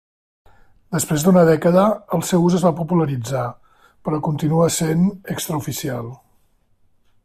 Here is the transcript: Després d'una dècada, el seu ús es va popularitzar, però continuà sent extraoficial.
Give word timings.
Després 0.95 1.25
d'una 1.25 1.43
dècada, 1.49 1.83
el 2.17 2.25
seu 2.31 2.47
ús 2.47 2.57
es 2.61 2.65
va 2.69 2.73
popularitzar, 2.81 3.45
però 4.09 4.23
continuà 4.31 4.73
sent 4.81 5.09
extraoficial. 5.37 6.13